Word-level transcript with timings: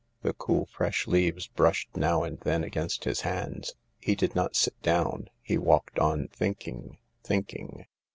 The 0.23 0.33
cool, 0.33 0.65
fresh 0.65 1.05
leaves 1.05 1.45
brushed 1.45 1.95
now 1.95 2.23
and 2.23 2.39
then 2.39 2.63
against 2.63 3.03
his 3.03 3.21
hands. 3.21 3.75
He 3.99 4.15
did 4.15 4.33
not 4.33 4.55
sit 4.55 4.73
down; 4.81 5.29
he 5.43 5.59
walked 5.59 5.99
on 5.99 6.27
thinking, 6.29 6.97
thinking. 7.23 7.85